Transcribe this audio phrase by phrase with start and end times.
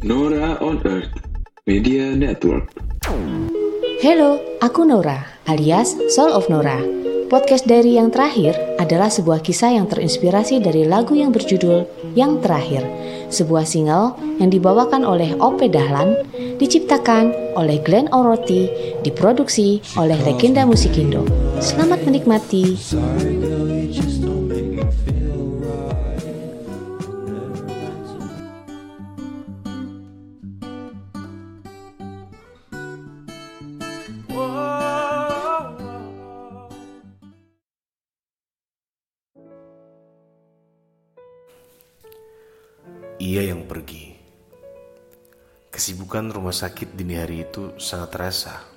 [0.00, 1.12] Nora on Earth
[1.68, 2.72] Media Network.
[4.00, 6.80] Hello, aku Nora, alias Soul of Nora.
[7.28, 11.84] Podcast dari yang terakhir adalah sebuah kisah yang terinspirasi dari lagu yang berjudul
[12.16, 12.82] Yang Terakhir,
[13.28, 16.16] sebuah single yang dibawakan oleh Ope Dahlan,
[16.56, 18.72] diciptakan oleh Glenn Oroti,
[19.04, 21.28] diproduksi oleh legenda musik Indo.
[21.60, 22.72] Selamat menikmati.
[45.80, 48.68] Kesibukan rumah sakit dini hari itu sangat terasa.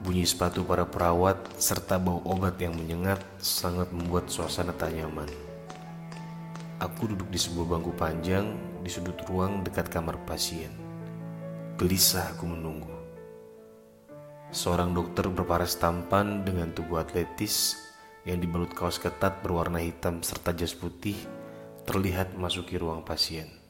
[0.00, 5.28] Bunyi sepatu para perawat serta bau obat yang menyengat sangat membuat suasana tak nyaman.
[6.80, 10.72] Aku duduk di sebuah bangku panjang di sudut ruang dekat kamar pasien.
[11.76, 12.96] Gelisah aku menunggu.
[14.56, 17.76] Seorang dokter berparas tampan dengan tubuh atletis
[18.24, 21.20] yang dibalut kaos ketat berwarna hitam serta jas putih
[21.84, 23.65] terlihat memasuki ruang pasien.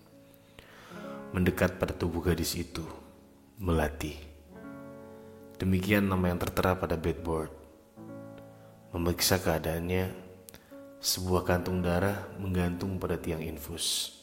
[1.35, 2.87] Mendekat pada tubuh gadis itu,
[3.59, 4.15] Melati.
[5.59, 7.51] Demikian nama yang tertera pada bedboard.
[8.95, 10.13] Memeriksa keadaannya,
[11.03, 14.15] sebuah kantung darah menggantung pada tiang infus.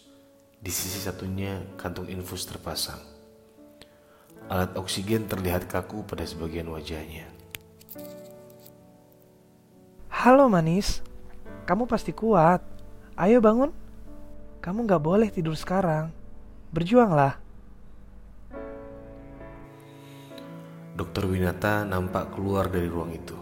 [0.63, 3.01] Di sisi satunya, kantung infus terpasang.
[4.47, 7.27] Alat oksigen terlihat kaku pada sebagian wajahnya.
[10.07, 11.03] Halo manis,
[11.67, 12.63] kamu pasti kuat.
[13.19, 13.75] Ayo bangun.
[14.63, 16.22] Kamu gak boleh tidur sekarang.
[16.73, 17.37] Berjuanglah.
[20.97, 23.37] Dokter Winata nampak keluar dari ruang itu.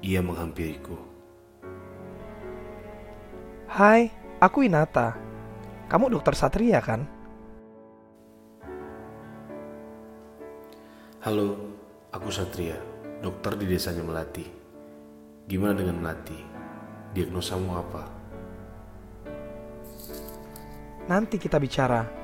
[0.00, 0.96] Ia menghampiriku.
[3.68, 4.08] Hai,
[4.40, 5.20] aku Inata.
[5.92, 7.04] Kamu dokter Satria kan?
[11.28, 11.76] Halo,
[12.08, 12.80] aku Satria,
[13.20, 14.48] dokter di desanya Melati.
[15.44, 16.40] Gimana dengan Melati?
[17.12, 18.02] Diagnosamu apa?
[21.04, 22.21] Nanti kita bicara.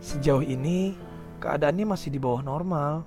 [0.00, 0.96] Sejauh ini,
[1.44, 3.04] keadaannya masih di bawah normal.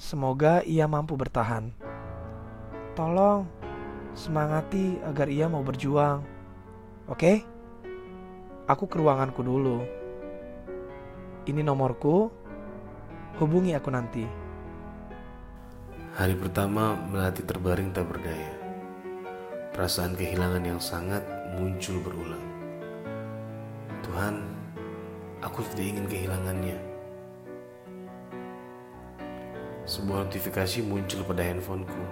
[0.00, 1.68] Semoga ia mampu bertahan.
[2.96, 3.44] Tolong,
[4.16, 6.24] semangati agar ia mau berjuang.
[7.04, 7.44] Oke?
[8.64, 9.84] Aku ke ruanganku dulu.
[11.44, 12.32] Ini nomorku.
[13.36, 14.24] Hubungi aku nanti.
[16.16, 18.52] Hari pertama Melati terbaring tak berdaya.
[19.76, 21.20] Perasaan kehilangan yang sangat
[21.56, 22.46] muncul berulang.
[24.04, 24.59] Tuhan,
[25.40, 26.78] aku tidak ingin kehilangannya.
[29.88, 32.04] Sebuah notifikasi muncul pada handphoneku.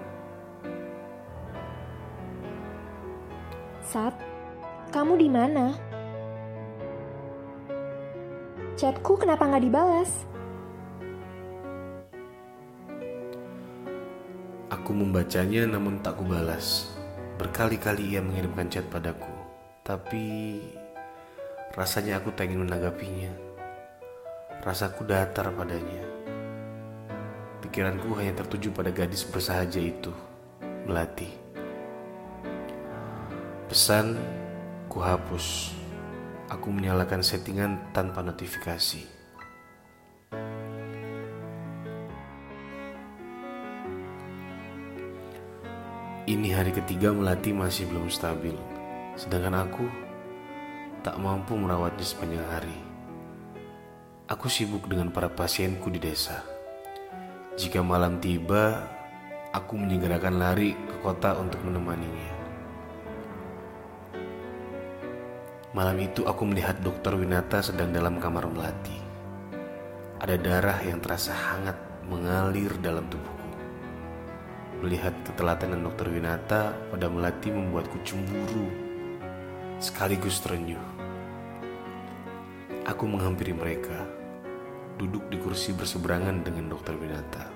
[3.84, 4.12] Sat,
[4.90, 5.72] kamu di mana?
[8.76, 10.10] Chatku kenapa nggak dibalas?
[14.68, 16.92] Aku membacanya namun tak kubalas.
[17.38, 19.30] Berkali-kali ia mengirimkan chat padaku,
[19.86, 20.58] tapi
[21.76, 23.32] rasanya aku tak ingin menanggapinya.
[24.64, 26.04] Rasaku datar padanya.
[27.60, 30.14] Pikiranku hanya tertuju pada gadis bersahaja itu,
[30.86, 31.28] Melati.
[33.68, 34.16] Pesan
[34.88, 35.76] ku hapus.
[36.48, 39.04] Aku menyalakan settingan tanpa notifikasi.
[46.28, 48.56] Ini hari ketiga Melati masih belum stabil,
[49.16, 50.07] sedangkan aku
[51.02, 52.78] tak mampu merawatnya sepanjang hari.
[54.28, 56.42] Aku sibuk dengan para pasienku di desa.
[57.54, 58.84] Jika malam tiba,
[59.54, 62.36] aku menyegerakan lari ke kota untuk menemaninya.
[65.72, 68.98] Malam itu aku melihat dokter Winata sedang dalam kamar Melati.
[70.18, 71.78] Ada darah yang terasa hangat
[72.10, 73.54] mengalir dalam tubuhku.
[74.82, 78.87] Melihat keteladanan dokter Winata pada Melati membuatku cemburu
[79.78, 80.82] sekaligus terenyuh.
[82.82, 84.10] Aku menghampiri mereka,
[84.98, 87.46] duduk di kursi berseberangan dengan dokter Winata.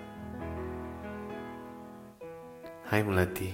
[2.87, 3.51] Hai Melati.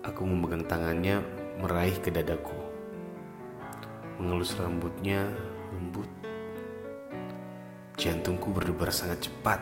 [0.00, 1.20] Aku memegang tangannya
[1.60, 2.56] meraih ke dadaku.
[4.16, 5.28] Mengelus rambutnya
[5.76, 6.08] lembut.
[8.00, 9.60] Jantungku berdebar sangat cepat.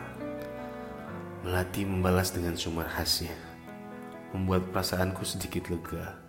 [1.43, 3.35] Melati membalas dengan sumar khasnya,
[4.31, 6.23] membuat perasaanku sedikit lega.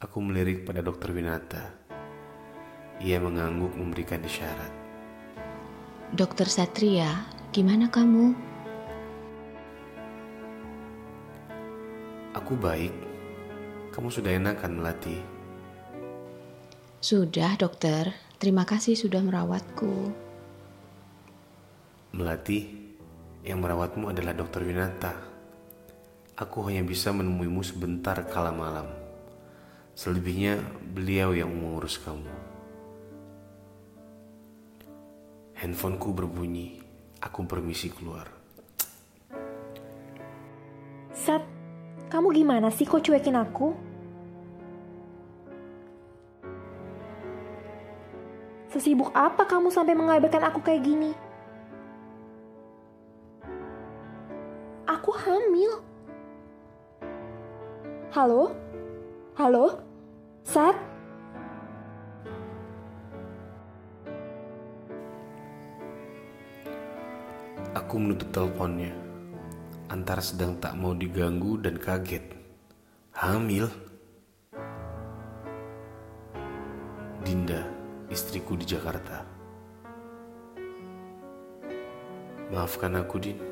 [0.00, 1.76] Aku melirik pada dokter Winata.
[3.04, 4.72] Ia mengangguk memberikan isyarat.
[6.16, 8.32] Dokter Satria, gimana kamu?
[12.32, 12.96] Aku baik.
[13.92, 15.20] Kamu sudah enakan Melati.
[17.04, 18.16] Sudah, dokter.
[18.40, 20.16] Terima kasih sudah merawatku.
[22.16, 22.88] Melati,
[23.44, 25.12] yang merawatmu adalah dokter Winata.
[26.40, 29.09] Aku hanya bisa menemuimu sebentar kala malam.
[29.94, 30.60] Selebihnya
[30.94, 32.30] beliau yang mengurus kamu.
[35.60, 36.80] Handphoneku berbunyi.
[37.20, 38.32] Aku permisi keluar.
[41.12, 41.44] Sat,
[42.08, 43.76] kamu gimana sih kok cuekin aku?
[48.72, 51.12] Sesibuk apa kamu sampai mengabaikan aku kayak gini?
[54.88, 55.84] Aku hamil.
[58.16, 58.69] Halo?
[59.40, 59.72] Halo?
[60.44, 60.76] Sat?
[67.72, 68.92] Aku menutup teleponnya.
[69.88, 72.36] Antara sedang tak mau diganggu dan kaget.
[73.16, 73.72] Hamil?
[77.24, 77.64] Dinda,
[78.12, 79.24] istriku di Jakarta.
[82.52, 83.49] Maafkan aku, Din.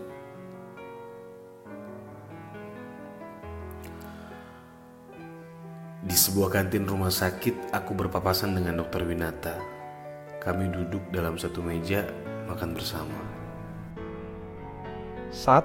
[6.19, 9.55] Di sebuah kantin rumah sakit, aku berpapasan dengan dokter Winata.
[10.43, 12.11] Kami duduk dalam satu meja,
[12.51, 13.15] makan bersama.
[15.31, 15.63] Sat,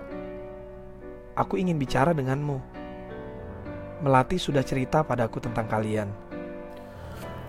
[1.34, 2.62] aku ingin bicara denganmu.
[4.06, 6.14] Melati sudah cerita padaku tentang kalian.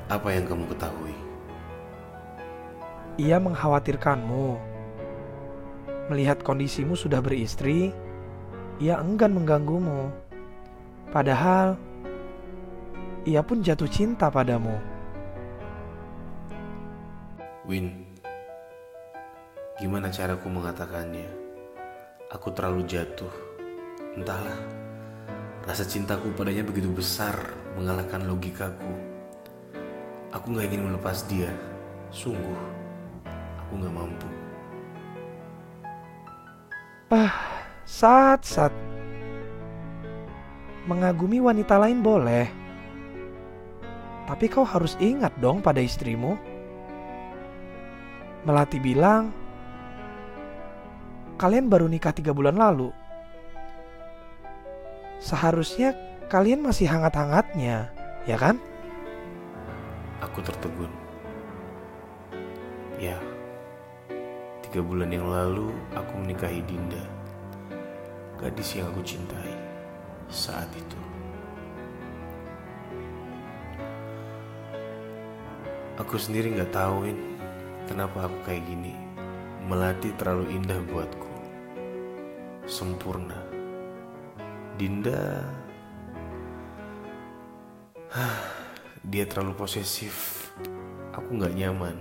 [0.08, 1.12] Apa yang kamu ketahui?
[3.20, 4.56] Ia mengkhawatirkanmu.
[6.08, 7.92] Melihat kondisimu sudah beristri,
[8.80, 10.08] ia enggan mengganggumu.
[11.12, 11.76] Padahal
[13.24, 14.76] ia pun jatuh cinta padamu.
[17.64, 18.04] Win,
[19.80, 21.24] gimana caraku mengatakannya?
[22.28, 23.32] Aku terlalu jatuh.
[24.14, 24.60] Entahlah,
[25.64, 27.34] rasa cintaku padanya begitu besar
[27.72, 28.92] mengalahkan logikaku.
[30.36, 31.48] Aku gak ingin melepas dia.
[32.12, 32.60] Sungguh,
[33.58, 34.28] aku gak mampu.
[37.88, 38.74] Sat, sat.
[40.84, 42.63] Mengagumi wanita lain boleh.
[44.24, 46.40] Tapi kau harus ingat dong pada istrimu.
[48.44, 49.32] Melati bilang,
[51.36, 52.92] kalian baru nikah tiga bulan lalu.
[55.20, 55.96] Seharusnya
[56.28, 57.92] kalian masih hangat-hangatnya,
[58.28, 58.60] ya kan?
[60.20, 60.92] Aku tertegun.
[62.96, 63.20] Ya,
[64.64, 67.04] tiga bulan yang lalu aku menikahi Dinda,
[68.40, 69.52] gadis yang aku cintai
[70.32, 71.03] saat itu.
[75.94, 77.14] Aku sendiri nggak tahuin
[77.86, 78.90] kenapa aku kayak gini.
[79.64, 81.32] Melati terlalu indah buatku,
[82.66, 83.38] sempurna.
[84.74, 85.46] Dinda,
[89.06, 90.50] dia terlalu posesif.
[91.14, 91.96] Aku nggak nyaman.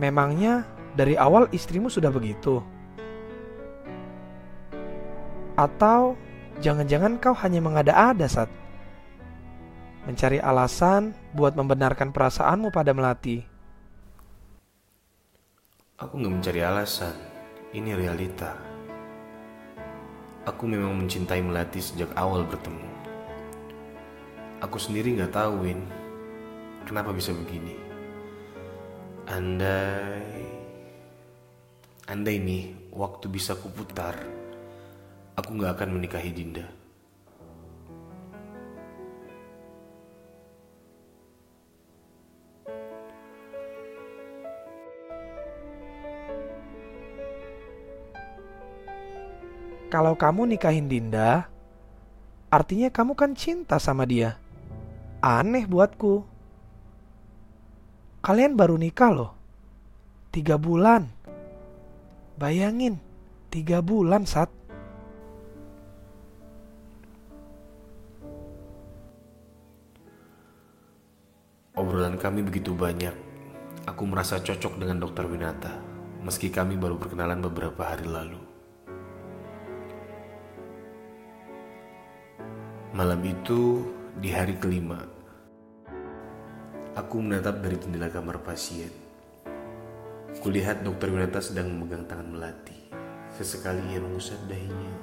[0.00, 0.64] Memangnya
[0.96, 2.64] dari awal istrimu sudah begitu?
[5.60, 6.16] Atau
[6.64, 8.48] jangan-jangan kau hanya mengada-ada saat
[10.08, 13.44] mencari alasan buat membenarkan perasaanmu pada Melati?
[16.00, 17.12] Aku nggak mencari alasan.
[17.76, 18.56] Ini realita.
[20.48, 22.88] Aku memang mencintai Melati sejak awal bertemu.
[24.64, 25.84] Aku sendiri nggak tahu, Win,
[26.88, 27.76] kenapa bisa begini.
[29.28, 30.40] Andai,
[32.08, 34.16] andai nih waktu bisa kuputar,
[35.36, 36.77] aku nggak akan menikahi Dinda.
[49.88, 51.48] Kalau kamu nikahin Dinda,
[52.52, 54.36] artinya kamu kan cinta sama dia.
[55.24, 56.28] Aneh buatku.
[58.20, 59.32] Kalian baru nikah loh.
[60.28, 61.08] Tiga bulan.
[62.36, 63.00] Bayangin,
[63.48, 64.52] tiga bulan saat
[71.78, 73.14] Obrolan kami begitu banyak.
[73.88, 75.78] Aku merasa cocok dengan dokter Winata,
[76.26, 78.47] meski kami baru berkenalan beberapa hari lalu.
[82.98, 83.86] Malam itu,
[84.18, 84.98] di hari kelima,
[86.98, 88.90] aku menatap dari jendela kamar pasien.
[90.42, 92.90] Kulihat dokter Winata sedang memegang tangan Melati.
[93.38, 94.94] Sesekali ia mengusap dahinya.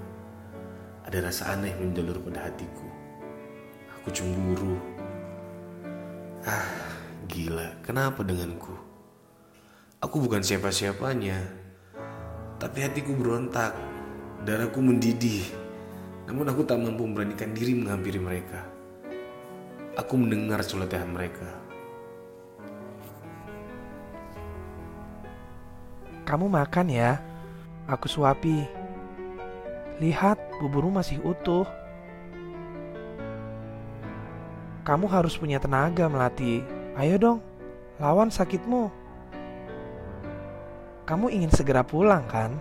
[1.08, 2.84] Ada rasa aneh menjalur pada hatiku.
[3.96, 4.75] Aku cemburu.
[6.44, 6.68] Ah,
[7.32, 7.80] gila.
[7.80, 8.75] Kenapa denganku?
[10.04, 11.40] Aku bukan siapa-siapanya.
[12.60, 13.72] Tapi hatiku berontak.
[14.44, 15.64] Darahku mendidih.
[16.25, 18.65] Namun aku tak mampu memberanikan diri menghampiri mereka.
[19.96, 21.46] Aku mendengar celotehan mereka.
[26.25, 27.22] Kamu makan ya.
[27.86, 28.65] Aku suapi.
[30.01, 31.63] Lihat, buburmu masih utuh.
[34.82, 36.65] Kamu harus punya tenaga, Melati.
[36.98, 37.39] Ayo dong,
[38.01, 38.89] lawan sakitmu.
[41.05, 42.58] Kamu ingin segera pulang, kan?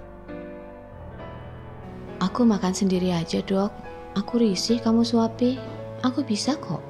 [2.24, 3.68] Aku makan sendiri aja, dok.
[4.16, 5.60] Aku risih kamu suapi.
[6.00, 6.80] Aku bisa kok.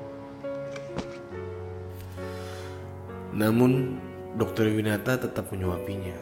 [3.35, 3.99] Namun,
[4.39, 6.15] dokter Winata tetap menyuapinya,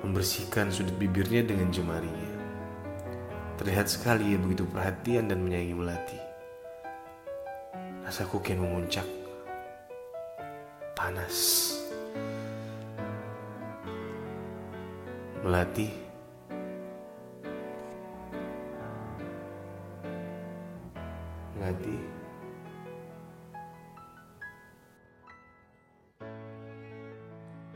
[0.00, 2.32] membersihkan sudut bibirnya dengan jemarinya.
[3.60, 6.20] Terlihat sekali ia begitu perhatian dan menyayangi Melati.
[8.08, 9.04] Rasaku kian memuncak.
[10.96, 11.36] Panas.
[15.44, 16.07] Melati.
[21.58, 21.98] Melati.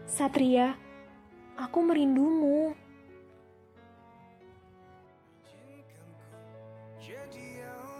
[0.06, 0.78] Satria,
[1.58, 2.78] aku merindumu.
[7.02, 7.92] jadi yang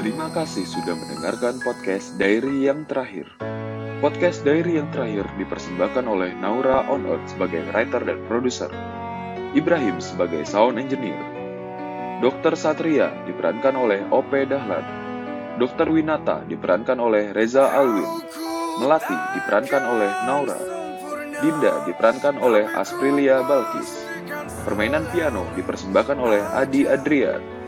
[0.00, 3.28] Terima kasih sudah mendengarkan podcast Diary yang terakhir.
[4.00, 8.72] Podcast Diary yang terakhir dipersembahkan oleh Naura On Earth sebagai writer dan produser,
[9.52, 11.20] Ibrahim sebagai sound engineer,
[12.24, 12.56] Dr.
[12.56, 14.99] Satria diperankan oleh OP Dahlan,
[15.60, 15.92] Dr.
[15.92, 18.08] Winata diperankan oleh Reza Alwin,
[18.80, 20.56] Melati diperankan oleh Naura,
[21.44, 24.08] Dinda diperankan oleh Asprilia Balkis,
[24.64, 27.59] permainan piano dipersembahkan oleh Adi Adrian,